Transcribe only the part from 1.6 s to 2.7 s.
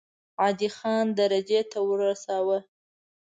ته ورساوه.